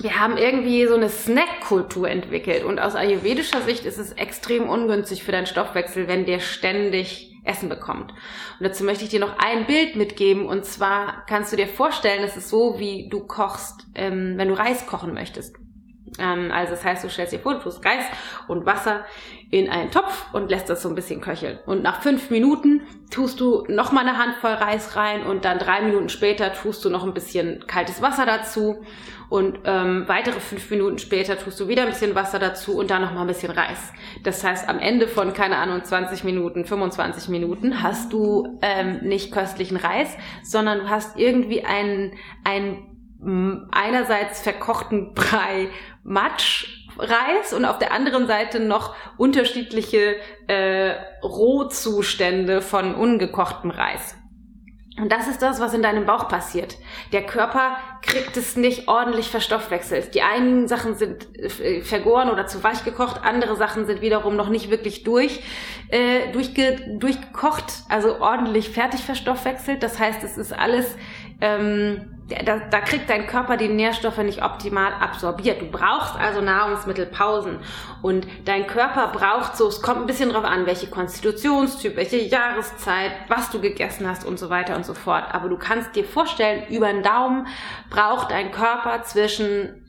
wir 0.00 0.18
haben 0.18 0.36
irgendwie 0.36 0.86
so 0.86 0.94
eine 0.94 1.08
Snack-Kultur 1.08 2.08
entwickelt 2.08 2.64
und 2.64 2.80
aus 2.80 2.94
ayurvedischer 2.94 3.62
Sicht 3.62 3.84
ist 3.84 3.98
es 3.98 4.12
extrem 4.12 4.68
ungünstig 4.68 5.22
für 5.22 5.32
deinen 5.32 5.46
Stoffwechsel, 5.46 6.08
wenn 6.08 6.26
der 6.26 6.40
ständig 6.40 7.32
Essen 7.44 7.68
bekommt. 7.68 8.12
Und 8.12 8.66
dazu 8.66 8.84
möchte 8.84 9.04
ich 9.04 9.10
dir 9.10 9.20
noch 9.20 9.38
ein 9.38 9.66
Bild 9.66 9.96
mitgeben 9.96 10.46
und 10.46 10.64
zwar 10.64 11.24
kannst 11.26 11.52
du 11.52 11.56
dir 11.56 11.66
vorstellen, 11.66 12.24
es 12.24 12.36
ist 12.36 12.48
so, 12.48 12.78
wie 12.78 13.08
du 13.08 13.26
kochst, 13.26 13.86
ähm, 13.94 14.34
wenn 14.36 14.48
du 14.48 14.54
Reis 14.54 14.86
kochen 14.86 15.12
möchtest. 15.12 15.56
Ähm, 16.18 16.50
also 16.52 16.72
das 16.72 16.84
heißt, 16.84 17.04
du 17.04 17.08
stellst 17.08 17.32
dir 17.32 17.38
vor, 17.38 17.54
du 17.54 17.60
tust 17.60 17.84
Reis 17.84 18.04
und 18.48 18.66
Wasser 18.66 19.04
in 19.50 19.68
einen 19.68 19.90
Topf 19.90 20.26
und 20.32 20.50
lässt 20.50 20.68
das 20.68 20.82
so 20.82 20.88
ein 20.88 20.94
bisschen 20.94 21.20
köcheln. 21.20 21.58
Und 21.66 21.82
nach 21.82 22.02
fünf 22.02 22.30
Minuten 22.30 22.82
tust 23.10 23.40
du 23.40 23.64
noch 23.68 23.92
mal 23.92 24.00
eine 24.06 24.18
Handvoll 24.18 24.52
Reis 24.52 24.96
rein 24.96 25.24
und 25.24 25.44
dann 25.44 25.58
drei 25.58 25.82
Minuten 25.82 26.08
später 26.08 26.52
tust 26.52 26.84
du 26.84 26.90
noch 26.90 27.04
ein 27.04 27.14
bisschen 27.14 27.66
kaltes 27.66 28.00
Wasser 28.02 28.26
dazu 28.26 28.82
und 29.32 29.60
ähm, 29.64 30.04
weitere 30.08 30.40
fünf 30.40 30.70
Minuten 30.70 30.98
später 30.98 31.38
tust 31.38 31.58
du 31.58 31.66
wieder 31.66 31.84
ein 31.84 31.88
bisschen 31.88 32.14
Wasser 32.14 32.38
dazu 32.38 32.76
und 32.76 32.90
dann 32.90 33.00
noch 33.00 33.14
mal 33.14 33.22
ein 33.22 33.26
bisschen 33.26 33.50
Reis. 33.50 33.92
Das 34.24 34.44
heißt, 34.44 34.68
am 34.68 34.78
Ende 34.78 35.08
von, 35.08 35.32
keine 35.32 35.56
Ahnung, 35.56 35.82
20 35.82 36.22
Minuten, 36.24 36.66
25 36.66 37.30
Minuten 37.30 37.82
hast 37.82 38.12
du 38.12 38.58
ähm, 38.60 38.98
nicht 39.00 39.32
köstlichen 39.32 39.78
Reis, 39.78 40.08
sondern 40.42 40.80
du 40.80 40.90
hast 40.90 41.18
irgendwie 41.18 41.64
einen, 41.64 42.12
einen 42.44 42.91
einerseits 43.70 44.40
verkochten 44.40 45.14
Brei 45.14 45.68
Matschreis 46.02 47.52
und 47.56 47.64
auf 47.64 47.78
der 47.78 47.92
anderen 47.92 48.26
Seite 48.26 48.60
noch 48.60 48.94
unterschiedliche 49.16 50.16
äh, 50.48 50.94
Rohzustände 51.22 52.62
von 52.62 52.94
ungekochtem 52.94 53.70
Reis. 53.70 54.16
Und 54.98 55.10
das 55.10 55.26
ist 55.26 55.40
das, 55.40 55.58
was 55.58 55.72
in 55.72 55.82
deinem 55.82 56.04
Bauch 56.04 56.28
passiert. 56.28 56.76
Der 57.12 57.24
Körper 57.24 57.76
kriegt 58.02 58.36
es 58.36 58.56
nicht 58.56 58.88
ordentlich 58.88 59.30
verstoffwechselt. 59.30 60.14
Die 60.14 60.20
einen 60.20 60.68
Sachen 60.68 60.96
sind 60.96 61.28
äh, 61.38 61.80
vergoren 61.80 62.28
oder 62.28 62.46
zu 62.46 62.62
weich 62.62 62.84
gekocht, 62.84 63.22
andere 63.24 63.56
Sachen 63.56 63.86
sind 63.86 64.02
wiederum 64.02 64.36
noch 64.36 64.50
nicht 64.50 64.70
wirklich 64.70 65.02
durch, 65.02 65.40
äh, 65.88 66.30
durchge, 66.32 66.98
durchgekocht, 66.98 67.72
also 67.88 68.20
ordentlich 68.20 68.68
fertig 68.68 69.00
verstoffwechselt. 69.00 69.82
Das 69.82 69.98
heißt, 69.98 70.22
es 70.24 70.36
ist 70.36 70.52
alles 70.52 70.94
ähm, 71.40 72.21
da, 72.44 72.58
da 72.58 72.80
kriegt 72.80 73.08
dein 73.08 73.26
Körper 73.26 73.56
die 73.56 73.68
Nährstoffe 73.68 74.18
nicht 74.18 74.42
optimal 74.42 74.92
absorbiert. 74.94 75.60
Du 75.60 75.66
brauchst 75.66 76.16
also 76.16 76.40
Nahrungsmittelpausen. 76.40 77.58
Und 78.02 78.26
dein 78.44 78.66
Körper 78.66 79.08
braucht 79.08 79.56
so, 79.56 79.68
es 79.68 79.82
kommt 79.82 80.00
ein 80.00 80.06
bisschen 80.06 80.30
drauf 80.30 80.44
an, 80.44 80.66
welche 80.66 80.88
Konstitutionstyp, 80.88 81.96
welche 81.96 82.18
Jahreszeit, 82.18 83.12
was 83.28 83.50
du 83.50 83.60
gegessen 83.60 84.08
hast 84.08 84.24
und 84.24 84.38
so 84.38 84.50
weiter 84.50 84.76
und 84.76 84.84
so 84.84 84.94
fort. 84.94 85.24
Aber 85.32 85.48
du 85.48 85.56
kannst 85.56 85.94
dir 85.96 86.04
vorstellen, 86.04 86.64
über 86.68 86.92
den 86.92 87.02
Daumen 87.02 87.46
braucht 87.90 88.30
dein 88.30 88.50
Körper 88.50 89.02
zwischen 89.02 89.82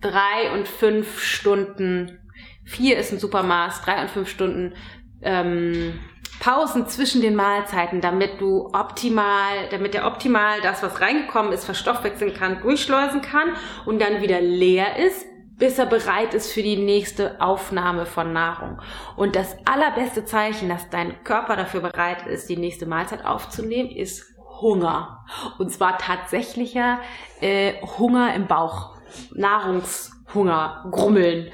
drei 0.00 0.52
und 0.54 0.68
fünf 0.68 1.20
Stunden. 1.22 2.18
Vier 2.64 2.98
ist 2.98 3.12
ein 3.12 3.18
Supermaß, 3.18 3.82
drei 3.82 4.02
und 4.02 4.10
fünf 4.10 4.28
Stunden 4.28 4.74
ähm, 5.22 5.98
Pausen 6.40 6.86
zwischen 6.88 7.20
den 7.20 7.36
Mahlzeiten, 7.36 8.00
damit 8.00 8.40
du 8.40 8.66
optimal, 8.72 9.68
damit 9.70 9.94
der 9.94 10.06
optimal 10.06 10.60
das, 10.60 10.82
was 10.82 11.00
reingekommen 11.00 11.52
ist, 11.52 11.64
verstoffwechseln 11.64 12.34
kann, 12.34 12.60
durchschleusen 12.60 13.22
kann 13.22 13.54
und 13.86 14.00
dann 14.00 14.22
wieder 14.22 14.40
leer 14.40 14.96
ist, 14.96 15.26
bis 15.58 15.78
er 15.78 15.86
bereit 15.86 16.34
ist 16.34 16.52
für 16.52 16.62
die 16.62 16.76
nächste 16.76 17.40
Aufnahme 17.40 18.06
von 18.06 18.32
Nahrung. 18.32 18.80
Und 19.16 19.36
das 19.36 19.56
allerbeste 19.64 20.24
Zeichen, 20.24 20.68
dass 20.68 20.90
dein 20.90 21.22
Körper 21.22 21.54
dafür 21.54 21.80
bereit 21.80 22.26
ist, 22.26 22.48
die 22.48 22.56
nächste 22.56 22.86
Mahlzeit 22.86 23.24
aufzunehmen, 23.24 23.90
ist 23.90 24.34
Hunger. 24.60 25.24
Und 25.58 25.70
zwar 25.70 25.98
tatsächlicher 25.98 26.98
äh, 27.40 27.74
Hunger 27.98 28.34
im 28.34 28.46
Bauch. 28.46 28.96
Nahrungshunger, 29.34 30.88
Grummeln. 30.90 31.52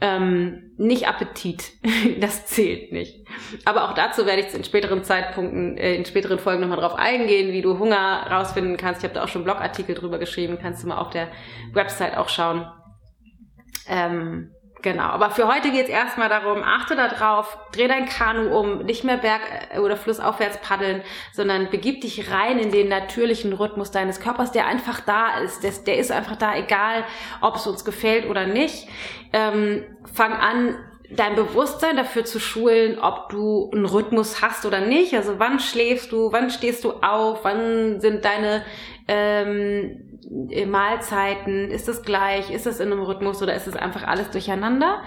Ähm, 0.00 0.70
nicht 0.76 1.08
Appetit, 1.08 1.72
das 2.20 2.46
zählt 2.46 2.92
nicht. 2.92 3.26
Aber 3.64 3.88
auch 3.88 3.94
dazu 3.94 4.26
werde 4.26 4.42
ich 4.42 4.54
in 4.54 4.62
späteren 4.62 5.02
Zeitpunkten, 5.02 5.76
äh, 5.76 5.94
in 5.94 6.04
späteren 6.04 6.38
Folgen 6.38 6.60
nochmal 6.60 6.78
drauf 6.78 6.94
eingehen, 6.94 7.52
wie 7.52 7.62
du 7.62 7.78
Hunger 7.78 8.26
rausfinden 8.30 8.76
kannst. 8.76 9.00
Ich 9.00 9.04
habe 9.04 9.14
da 9.14 9.24
auch 9.24 9.28
schon 9.28 9.42
Blogartikel 9.42 9.96
drüber 9.96 10.18
geschrieben, 10.18 10.58
kannst 10.60 10.84
du 10.84 10.88
mal 10.88 10.98
auf 10.98 11.10
der 11.10 11.28
Website 11.72 12.16
auch 12.16 12.28
schauen. 12.28 12.66
Ähm, 13.88 14.52
Genau, 14.80 15.04
aber 15.04 15.30
für 15.30 15.48
heute 15.48 15.72
geht 15.72 15.84
es 15.84 15.90
erstmal 15.90 16.28
darum, 16.28 16.62
achte 16.62 16.94
da 16.94 17.08
drauf, 17.08 17.58
dreh 17.72 17.88
dein 17.88 18.06
Kanu 18.06 18.56
um, 18.56 18.84
nicht 18.84 19.02
mehr 19.02 19.16
berg- 19.16 19.80
oder 19.80 19.96
flussaufwärts 19.96 20.58
paddeln, 20.58 21.02
sondern 21.32 21.68
begib 21.70 22.00
dich 22.02 22.30
rein 22.30 22.60
in 22.60 22.70
den 22.70 22.88
natürlichen 22.88 23.52
Rhythmus 23.52 23.90
deines 23.90 24.20
Körpers, 24.20 24.52
der 24.52 24.66
einfach 24.66 25.00
da 25.00 25.38
ist. 25.38 25.64
Der, 25.64 25.72
der 25.72 25.98
ist 25.98 26.12
einfach 26.12 26.36
da, 26.36 26.54
egal 26.56 27.04
ob 27.40 27.56
es 27.56 27.66
uns 27.66 27.84
gefällt 27.84 28.26
oder 28.26 28.46
nicht. 28.46 28.86
Ähm, 29.32 29.84
fang 30.14 30.32
an, 30.32 30.76
dein 31.10 31.34
Bewusstsein 31.34 31.96
dafür 31.96 32.24
zu 32.24 32.38
schulen, 32.38 32.98
ob 32.98 33.30
du 33.30 33.70
einen 33.72 33.86
Rhythmus 33.86 34.42
hast 34.42 34.64
oder 34.66 34.80
nicht. 34.80 35.14
Also 35.14 35.38
wann 35.38 35.58
schläfst 35.58 36.12
du, 36.12 36.32
wann 36.32 36.50
stehst 36.50 36.84
du 36.84 36.92
auf, 36.92 37.40
wann 37.42 38.00
sind 38.00 38.24
deine 38.24 38.64
ähm, 39.08 40.17
äh, 40.17 40.17
Mahlzeiten, 40.30 41.70
ist 41.70 41.88
es 41.88 42.02
gleich, 42.02 42.50
ist 42.50 42.66
es 42.66 42.80
in 42.80 42.92
einem 42.92 43.02
Rhythmus 43.02 43.42
oder 43.42 43.54
ist 43.54 43.66
es 43.66 43.74
einfach 43.74 44.06
alles 44.06 44.30
durcheinander? 44.30 45.02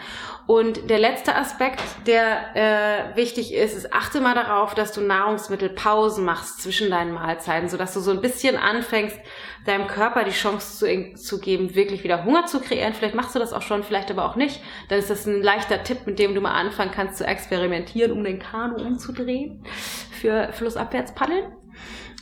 Und 0.48 0.90
der 0.90 0.98
letzte 0.98 1.36
Aspekt, 1.36 1.82
der 2.08 2.56
äh, 2.56 3.16
wichtig 3.16 3.54
ist, 3.54 3.76
ist, 3.76 3.94
achte 3.94 4.20
mal 4.20 4.34
darauf, 4.34 4.74
dass 4.74 4.92
du 4.94 5.02
Nahrungsmittelpausen 5.02 6.26
machst 6.26 6.64
zwischen 6.64 6.90
deinen 6.90 7.14
Mahlzeiten, 7.14 7.70
sodass 7.70 7.94
du 7.94 8.00
so 8.00 8.10
ein 8.10 8.22
bisschen 8.22 8.58
anfängst, 8.58 9.18
deinem 9.66 9.86
Körper 9.86 10.24
die 10.24 10.32
Chance 10.32 10.80
zu, 10.80 11.14
zu 11.14 11.40
geben, 11.40 11.76
wirklich 11.76 12.04
wieder 12.04 12.26
Hunger 12.26 12.48
zu 12.48 12.60
kreieren. 12.60 12.94
Vielleicht 12.94 13.16
machst 13.16 13.36
du 13.36 13.40
das 13.40 13.54
auch 13.54 13.62
schon, 13.62 13.84
vielleicht 13.84 14.10
aber 14.10 14.26
auch 14.26 14.36
nicht. 14.36 14.60
Dann 14.90 14.98
ist 14.98 15.12
das 15.12 15.28
ein 15.28 15.44
leichter 15.44 15.84
Tipp, 15.84 16.08
mit 16.08 16.18
dem 16.18 16.34
du 16.34 16.42
mal 16.42 16.54
anfangen 16.54 16.92
kannst 16.92 17.18
zu 17.18 17.28
experimentieren, 17.28 18.12
um 18.12 18.24
den 18.24 18.40
Kanu 18.40 18.84
umzudrehen 18.84 19.64
für 20.12 20.52
flussabwärts 20.52 21.14
paddeln. 21.14 21.46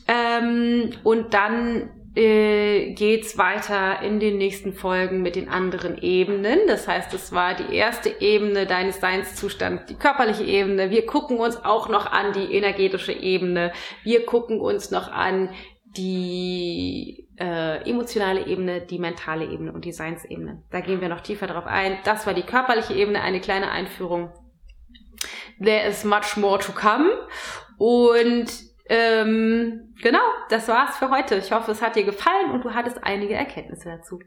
Ähm, 0.08 0.92
und 1.04 1.34
dann 1.34 1.92
äh, 2.16 2.94
geht's 2.94 3.38
weiter 3.38 4.02
in 4.02 4.20
den 4.20 4.38
nächsten 4.38 4.74
Folgen 4.74 5.22
mit 5.22 5.36
den 5.36 5.50
anderen 5.50 5.98
Ebenen. 5.98 6.60
Das 6.68 6.88
heißt, 6.88 7.14
es 7.14 7.32
war 7.32 7.56
die 7.56 7.76
erste 7.76 8.10
Ebene 8.20 8.66
deines 8.66 9.00
Seinszustands, 9.00 9.86
die 9.86 9.96
körperliche 9.96 10.44
Ebene. 10.44 10.90
Wir 10.90 11.06
gucken 11.06 11.38
uns 11.38 11.64
auch 11.64 11.88
noch 11.88 12.12
an 12.12 12.34
die 12.34 12.54
energetische 12.54 13.14
Ebene. 13.14 13.72
Wir 14.04 14.26
gucken 14.26 14.60
uns 14.60 14.92
noch 14.92 15.12
an 15.12 15.50
die 15.98 17.28
äh, 17.40 17.90
emotionale 17.90 18.46
Ebene, 18.46 18.82
die 18.82 19.00
mentale 19.00 19.46
Ebene 19.46 19.72
und 19.72 19.86
die 19.86 19.92
Seinsebene. 19.92 20.64
Da 20.72 20.82
gehen 20.82 21.02
wir 21.02 21.10
noch 21.10 21.22
tiefer 21.22 21.48
drauf 21.48 21.66
ein. 21.66 21.98
Das 22.04 22.28
war 22.28 22.34
die 22.34 22.44
körperliche 22.44 22.94
Ebene, 22.94 23.22
eine 23.22 23.40
kleine 23.40 23.72
Einführung. 23.72 24.32
There 25.64 25.88
is 25.88 26.04
much 26.04 26.38
more 26.38 26.60
to 26.60 26.72
come. 26.72 27.10
Und 27.78 28.69
ähm, 28.90 29.94
genau, 30.02 30.20
das 30.50 30.68
war's 30.68 30.98
für 30.98 31.12
heute. 31.12 31.36
Ich 31.36 31.52
hoffe, 31.52 31.72
es 31.72 31.82
hat 31.82 31.96
dir 31.96 32.04
gefallen 32.04 32.52
und 32.52 32.66
du 32.66 32.74
hattest 32.74 33.04
einige 33.04 33.36
Erkenntnisse 33.36 33.90
dazu. 33.90 34.20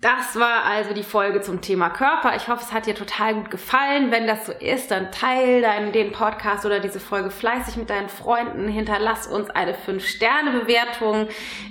Das 0.00 0.38
war 0.38 0.62
also 0.62 0.94
die 0.94 1.02
Folge 1.02 1.40
zum 1.40 1.60
Thema 1.60 1.90
Körper. 1.90 2.36
Ich 2.36 2.46
hoffe, 2.46 2.62
es 2.62 2.72
hat 2.72 2.86
dir 2.86 2.94
total 2.94 3.34
gut 3.34 3.50
gefallen. 3.50 4.12
Wenn 4.12 4.28
das 4.28 4.46
so 4.46 4.52
ist, 4.52 4.92
dann 4.92 5.10
teil 5.10 5.60
deinen, 5.60 5.90
den 5.90 6.12
Podcast 6.12 6.64
oder 6.64 6.78
diese 6.78 7.00
Folge 7.00 7.32
fleißig 7.32 7.76
mit 7.76 7.90
deinen 7.90 8.08
Freunden. 8.08 8.68
Hinterlass 8.68 9.26
uns 9.26 9.50
eine 9.50 9.74
5-Sterne-Bewertung. 9.74 11.26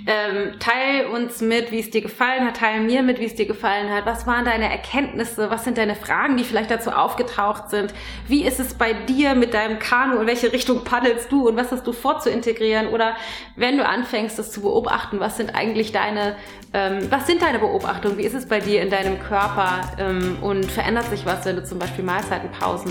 Ähm, 0.06 0.58
teil 0.58 1.06
uns 1.06 1.40
mit, 1.40 1.70
wie 1.70 1.80
es 1.80 1.88
dir 1.88 2.02
gefallen 2.02 2.44
hat. 2.44 2.58
Teil 2.58 2.80
mir 2.80 3.02
mit, 3.02 3.18
wie 3.18 3.24
es 3.24 3.34
dir 3.34 3.46
gefallen 3.46 3.90
hat. 3.90 4.04
Was 4.04 4.26
waren 4.26 4.44
deine 4.44 4.70
Erkenntnisse? 4.70 5.48
Was 5.50 5.64
sind 5.64 5.78
deine 5.78 5.94
Fragen, 5.94 6.36
die 6.36 6.44
vielleicht 6.44 6.70
dazu 6.70 6.90
aufgetaucht 6.90 7.70
sind? 7.70 7.94
Wie 8.26 8.44
ist 8.44 8.60
es 8.60 8.74
bei 8.74 8.92
dir 8.92 9.36
mit 9.36 9.54
deinem 9.54 9.78
Kanu? 9.78 10.20
In 10.20 10.26
welche 10.26 10.52
Richtung 10.52 10.84
paddelst 10.84 11.32
du? 11.32 11.48
Und 11.48 11.56
was 11.56 11.72
hast 11.72 11.86
du 11.86 11.92
vor 11.92 12.20
zu 12.20 12.28
integrieren? 12.28 12.88
Oder 12.88 13.16
wenn 13.56 13.78
du 13.78 13.86
anfängst, 13.86 14.38
das 14.38 14.52
zu 14.52 14.60
beobachten, 14.60 15.18
was 15.18 15.38
sind 15.38 15.54
eigentlich 15.54 15.92
deine, 15.92 16.36
ähm, 16.74 17.10
was 17.10 17.26
sind 17.26 17.40
deine 17.40 17.58
Beobachtungen? 17.58 18.17
Wie 18.18 18.24
ist 18.24 18.34
es 18.34 18.46
bei 18.46 18.58
dir 18.58 18.82
in 18.82 18.90
deinem 18.90 19.20
Körper 19.20 19.92
ähm, 19.96 20.38
und 20.42 20.68
verändert 20.68 21.08
sich 21.08 21.24
was, 21.24 21.44
wenn 21.44 21.54
du 21.54 21.62
zum 21.62 21.78
Beispiel 21.78 22.02
Mahlzeitenpausen 22.04 22.90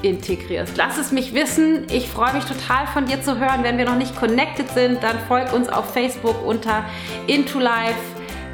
integrierst? 0.00 0.78
Lass 0.78 0.96
es 0.96 1.12
mich 1.12 1.34
wissen. 1.34 1.86
Ich 1.92 2.08
freue 2.08 2.32
mich 2.32 2.46
total 2.46 2.86
von 2.86 3.04
dir 3.04 3.20
zu 3.20 3.38
hören. 3.38 3.62
Wenn 3.62 3.76
wir 3.76 3.84
noch 3.84 3.98
nicht 3.98 4.16
connected 4.16 4.70
sind, 4.70 5.02
dann 5.02 5.18
folg 5.28 5.52
uns 5.52 5.68
auf 5.68 5.92
Facebook 5.92 6.42
unter 6.46 6.82
Into 7.26 7.58
Life 7.58 7.98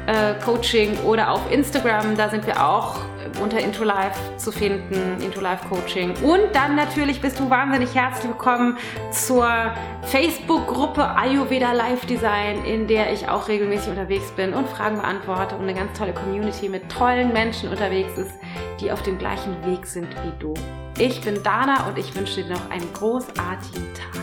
äh, 0.07 0.33
Coaching 0.43 0.97
oder 1.05 1.31
auf 1.31 1.49
Instagram. 1.49 2.17
Da 2.17 2.27
sind 2.27 2.45
wir 2.45 2.61
auch 2.61 2.99
unter 3.39 3.59
Into 3.59 3.83
Life 3.83 4.37
zu 4.37 4.51
finden, 4.51 5.21
Into 5.21 5.39
Life 5.41 5.67
Coaching. 5.67 6.13
Und 6.23 6.53
dann 6.53 6.75
natürlich 6.75 7.21
bist 7.21 7.39
du 7.39 7.49
wahnsinnig 7.49 7.93
herzlich 7.95 8.27
willkommen 8.27 8.77
zur 9.11 9.73
Facebook-Gruppe 10.03 11.15
Ayurveda 11.15 11.71
Life 11.71 12.05
Design, 12.07 12.65
in 12.65 12.87
der 12.87 13.13
ich 13.13 13.27
auch 13.29 13.47
regelmäßig 13.47 13.89
unterwegs 13.89 14.31
bin 14.31 14.53
und 14.53 14.67
Fragen 14.67 14.97
beantworte 14.97 15.55
und 15.55 15.63
eine 15.63 15.73
ganz 15.73 15.97
tolle 15.97 16.13
Community 16.13 16.69
mit 16.69 16.89
tollen 16.89 17.31
Menschen 17.33 17.69
unterwegs 17.69 18.17
ist, 18.17 18.33
die 18.79 18.91
auf 18.91 19.01
dem 19.03 19.17
gleichen 19.17 19.55
Weg 19.65 19.85
sind 19.85 20.09
wie 20.23 20.33
du. 20.39 20.53
Ich 20.97 21.21
bin 21.21 21.41
Dana 21.43 21.87
und 21.87 21.97
ich 21.97 22.15
wünsche 22.15 22.43
dir 22.43 22.53
noch 22.53 22.69
einen 22.69 22.91
großartigen 22.93 23.93
Tag. 23.93 24.20